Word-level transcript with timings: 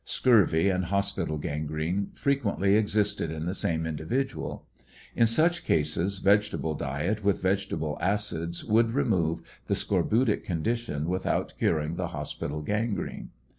Scurvy 0.03 0.67
and 0.67 0.85
hospital 0.85 1.37
gangTcne 1.37 2.17
frequently 2.17 2.75
existed 2.75 3.29
in 3.29 3.45
the 3.45 3.53
same 3.53 3.85
individual. 3.85 4.65
In 5.15 5.27
such 5.27 5.63
cases 5.63 6.17
vegetable 6.17 6.73
diet, 6.73 7.23
with 7.23 7.39
vegetable 7.43 7.99
acids 8.01 8.65
would 8.65 8.95
remove 8.95 9.43
the 9.67 9.75
scorbutic 9.75 10.43
condition 10.43 11.07
without 11.07 11.53
curing 11.59 11.97
the 11.97 12.07
hospital 12.07 12.63
gangrene. 12.63 13.29